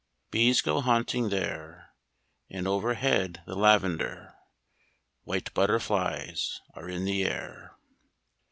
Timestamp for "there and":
1.29-2.67